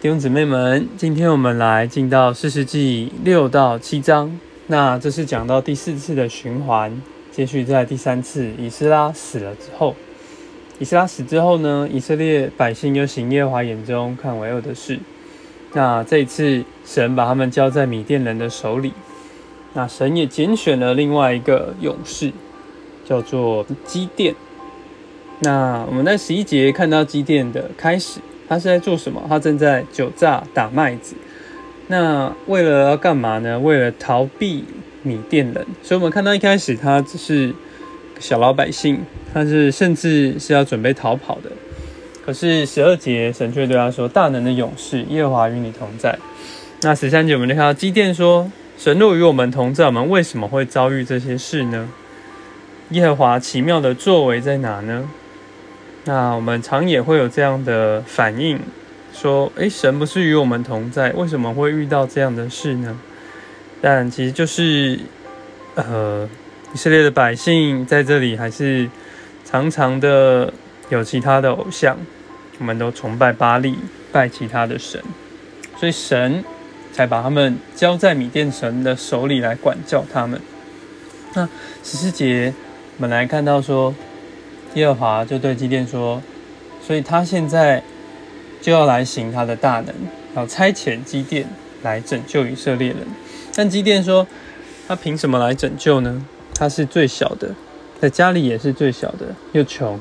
[0.00, 4.38] 弟兄姊妹们，今天我们来进到四世纪六到七章。
[4.68, 9.96] 那这是讲到第四次的循环，接续在第三次以斯拉死了之后。
[10.78, 15.00] 以斯拉死之后呢，以色列百姓又行耶华眼中看为恶的事。
[15.72, 18.92] 那这一次，神把他们交在米甸人的手里。
[19.72, 22.30] 那神也拣选了另外一个勇士，
[23.04, 24.36] 叫做基甸。
[25.40, 28.20] 那我们在十一节看到基甸的开始。
[28.48, 29.22] 他是在做什么？
[29.28, 31.14] 他正在酒榨打麦子。
[31.88, 33.58] 那为了要干嘛呢？
[33.58, 34.64] 为了逃避
[35.02, 35.66] 米甸人。
[35.82, 37.54] 所以，我们看到一开始他只是
[38.18, 39.00] 小老百姓，
[39.32, 41.50] 他是甚至是要准备逃跑的。
[42.24, 46.18] 可是十二节，神却对他说：“大能的勇士，耶和华与你同在。”
[46.82, 51.88] 那十三节，我们就看到基甸说：“神若与我们同在，我们为什么会遭遇这些事呢？
[52.90, 55.08] 耶和华奇妙的作为在哪呢？”
[56.04, 58.58] 那我们常也会有这样的反应，
[59.12, 62.98] 说：“诶，神不是与我们同在，为什么会遇到这样的事呢？”
[63.82, 64.98] 但其实就是，
[65.74, 66.26] 呃，
[66.72, 68.88] 以色列的百姓在这里还是
[69.44, 70.52] 常常的
[70.88, 71.98] 有其他的偶像，
[72.58, 73.76] 我们都崇拜巴利，
[74.10, 75.02] 拜其他的神，
[75.76, 76.42] 所以神
[76.92, 80.40] 才把他们交在米甸神的手里来管教他们。
[81.34, 81.46] 那
[81.84, 82.54] 十四节，
[82.96, 83.94] 我们来看到说。
[84.74, 86.22] 耶和华就对基甸说
[86.86, 87.82] ：“所以他现在
[88.60, 89.94] 就要来行他的大能，
[90.36, 91.48] 要差遣基甸
[91.82, 92.98] 来拯救以色列人。
[93.54, 94.26] 但基甸说：
[94.86, 96.24] 他凭什么来拯救呢？
[96.54, 97.54] 他是最小的，
[98.00, 99.98] 在家里也是最小的，又穷。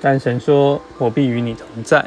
[0.00, 2.06] 但神说：我必与你同在。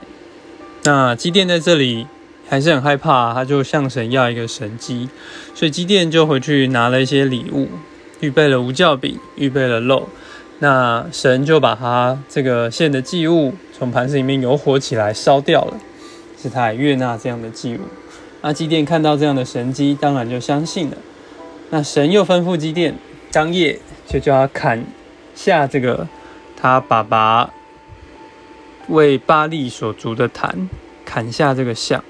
[0.84, 2.08] 那基甸在这里
[2.48, 5.10] 还是很害怕，他就向神要一个神机，
[5.56, 7.70] 所以基甸就回去拿了一些礼物，
[8.20, 10.10] 预备了无酵饼，预备了肉。”
[10.64, 15.74] 那神就把他这个献的祭物从盘子里面有火起来烧掉了，
[16.40, 17.80] 是他悦纳这样的祭物。
[18.44, 20.98] 那基甸看到这样的神迹，当然就相信了。
[21.72, 22.96] 那神又吩咐基甸，
[23.32, 24.86] 当夜就叫他砍
[25.34, 26.08] 下这个
[26.56, 27.50] 他爸爸
[28.88, 30.70] 为巴利所筑的坛，
[31.04, 32.04] 砍下这个像。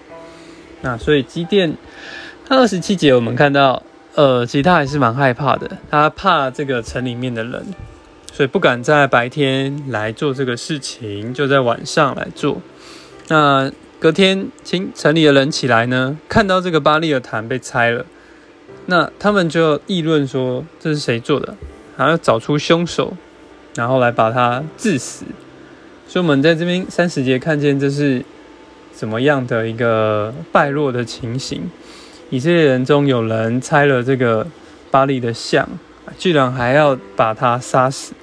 [0.82, 1.78] 那所以基甸，
[2.46, 3.82] 他二十七节我们看到，
[4.16, 7.66] 呃，其实他还是蛮害怕的，他怕这个城里面的人。
[8.34, 12.62] 所以不敢在白天来做这个事情，就在晚上来做。
[13.28, 18.06] 那隔天，清城里的人起来呢，看到这个巴利尔坛被拆了，
[18.88, 21.56] 那他们就议论说这是谁做的，
[21.98, 23.16] 然后找出凶手，
[23.76, 25.26] 然后来把他致死。
[26.08, 28.24] 所以，我们在这边三十节看见这是
[28.92, 31.70] 怎么样的一个败落的情形。
[32.30, 34.48] 以色列人中有人拆了这个
[34.90, 35.68] 巴利的像，
[36.18, 38.14] 居然还要把他杀死。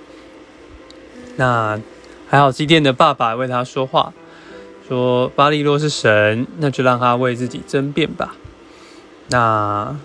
[1.38, 1.80] 那
[2.28, 4.12] 还好，基甸的爸爸为他说话，
[4.88, 8.34] 说巴利洛是神，那就让他为自己争辩吧。
[9.28, 9.96] 那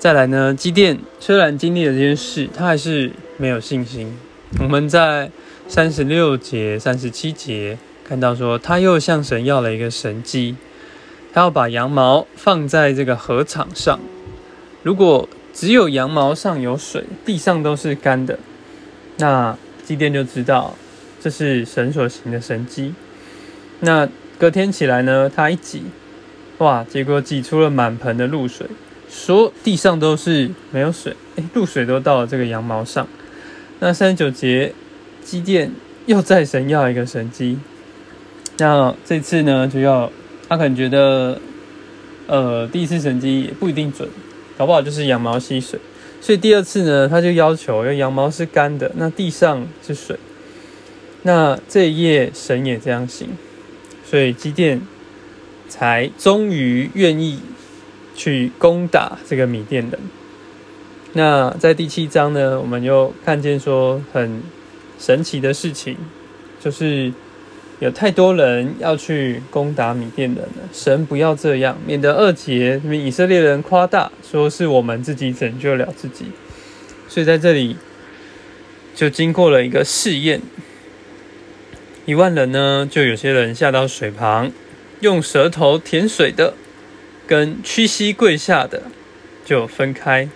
[0.00, 0.52] 再来呢？
[0.52, 4.18] 基甸虽然经历了这件事，他还是没有信心。
[4.58, 5.30] 我们在
[5.68, 10.56] 三十六节、三十七节看到说，他又向神要了一个神机，
[11.32, 14.00] 他要把羊毛放在这个河场上，
[14.82, 18.40] 如果只有羊毛上有水，地上都是干的，
[19.18, 19.56] 那。
[19.90, 20.76] 祭奠就知道
[21.20, 22.94] 这是神所行的神迹。
[23.80, 24.08] 那
[24.38, 25.82] 隔天起来呢，他一挤，
[26.58, 28.68] 哇，结果挤出了满盆的露水，
[29.10, 33.08] 说地上都是没有水，哎，露水都到了这个羊毛上。
[33.80, 34.72] 那三十九节，
[35.24, 35.70] 祭奠
[36.06, 37.58] 又再神要一个神迹，
[38.58, 40.12] 那这次呢，就要
[40.48, 41.40] 他可能觉得，
[42.28, 44.08] 呃，第一次神迹也不一定准，
[44.56, 45.80] 搞不好就是羊毛吸水。
[46.20, 50.18] 所以第二次呢，他就要求，因为羊毛是干的，那地上是水。
[51.22, 53.28] 那这一夜神也这样行，
[54.04, 54.80] 所以基甸
[55.68, 57.40] 才终于愿意
[58.14, 59.98] 去攻打这个米甸人。
[61.14, 64.42] 那在第七章呢，我们又看见说很
[64.98, 65.96] 神奇的事情，
[66.60, 67.12] 就是。
[67.80, 76.26] 有太多人要去攻打米甸人了，神不要这样，免得二节以色列人夸大，说是我们自己拯救了自己。
[77.08, 77.78] 所以在这里
[78.94, 80.42] 就经过了一个试验，
[82.04, 84.52] 一万人呢，就有些人下到水旁，
[85.00, 86.52] 用舌头舔水的，
[87.26, 88.82] 跟屈膝跪下的
[89.42, 90.28] 就分开。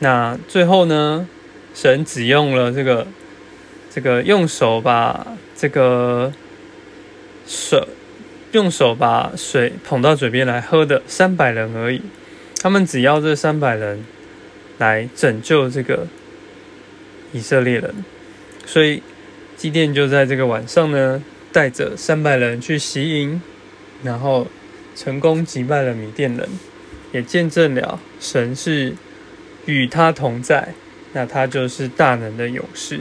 [0.00, 1.26] 那最后呢，
[1.74, 3.06] 神只用了这个
[3.90, 5.26] 这个用手把
[5.56, 6.30] 这个。
[7.50, 7.88] 手
[8.52, 12.00] 用手把水捧到嘴边来喝的三百人而已，
[12.62, 14.04] 他们只要这三百人
[14.78, 16.06] 来拯救这个
[17.32, 17.92] 以色列人，
[18.64, 19.02] 所以
[19.56, 21.20] 祭奠就在这个晚上呢，
[21.50, 23.42] 带着三百人去袭营，
[24.04, 24.46] 然后
[24.94, 26.48] 成功击败了米甸人，
[27.10, 28.94] 也见证了神是
[29.66, 30.74] 与他同在，
[31.14, 33.00] 那他就是大能的勇士。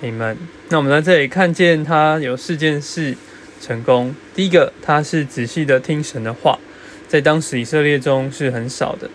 [0.00, 0.38] 你们，
[0.70, 3.14] 那我们在这里看见他有四件事
[3.60, 4.14] 成功。
[4.34, 6.58] 第一个，他是仔细的听神的话，
[7.06, 9.08] 在当时以色列中是很少的。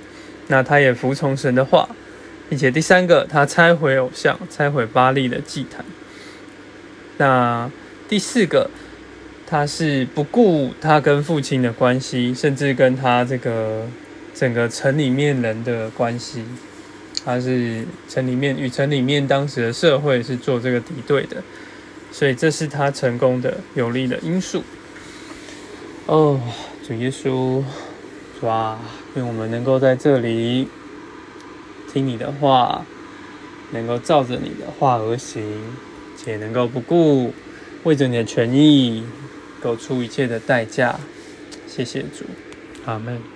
[0.48, 1.88] 那他也服从神的话，
[2.50, 5.86] 并且第三个，他拆毁偶像，拆毁巴利的祭坛。
[7.18, 7.72] 那
[8.10, 8.70] 第四个，
[9.48, 13.88] 他是不顾他跟父亲的关系，甚至跟他这个
[14.34, 16.44] 整个城里面人的关系。
[17.26, 21.42] 他是城里面与城里面当时的社会是做这个敌对的，
[22.14, 24.64] 所以这是他成功的有利的因素。
[26.06, 26.40] 哦，
[26.88, 27.64] 主耶稣，
[28.42, 28.78] 哇，
[29.16, 30.68] 愿我们能够在这里
[31.92, 32.86] 听你的话，
[33.72, 35.44] 能够照着你的话而行，
[36.16, 37.34] 且能够不顾
[37.84, 39.04] 为着你的权益，
[39.62, 41.00] 给出一切的代价。
[41.66, 42.26] 谢谢主，
[42.86, 43.33] 阿门。